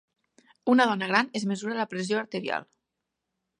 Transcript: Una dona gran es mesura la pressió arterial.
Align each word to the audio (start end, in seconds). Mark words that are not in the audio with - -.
Una 0.73 0.87
dona 0.91 1.09
gran 1.11 1.29
es 1.41 1.45
mesura 1.53 1.77
la 1.81 1.87
pressió 1.93 2.19
arterial. 2.25 2.69